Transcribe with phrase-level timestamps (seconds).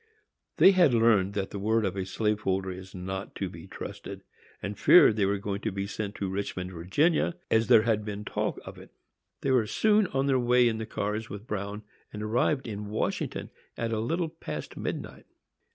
[0.57, 4.23] They had learned that the word of a slave holder is not to be trusted,
[4.59, 8.25] and feared they were going to be sent to Richmond, Virginia, as there had been
[8.25, 8.89] talk of it.
[9.41, 13.51] They were soon on their way in the cars with Bruin, and arrived at Washington
[13.77, 15.27] at a little past midnight.